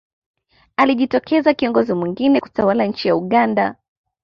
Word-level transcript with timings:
alijitokeza 0.77 1.53
kiongozi 1.53 1.93
mwingine 1.93 2.39
kutawala 2.41 2.85
nchi 2.85 3.07
ya 3.07 3.15
uganda 3.15 3.75